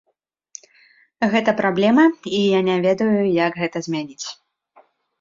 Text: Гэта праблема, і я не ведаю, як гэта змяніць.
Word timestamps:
Гэта 1.35 1.55
праблема, 1.61 2.03
і 2.39 2.41
я 2.57 2.65
не 2.73 2.81
ведаю, 2.89 3.13
як 3.45 3.51
гэта 3.63 3.77
змяніць. 3.91 4.27